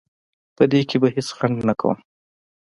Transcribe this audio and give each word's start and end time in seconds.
په 0.55 0.63
دې 0.71 0.81
کې 0.89 0.97
به 1.01 1.07
هیڅ 1.15 1.27
ځنډ 1.37 1.57
نه 1.67 1.73
کوم. 1.79 1.97